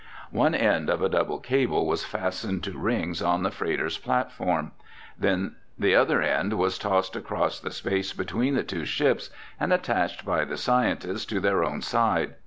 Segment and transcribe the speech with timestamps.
[0.31, 4.71] One end of a double cable was fastened to rings on the freighter's platform.
[5.15, 9.29] Then the other end was tossed across the space between the two ships
[9.59, 12.33] and attached by the scientists to their own side.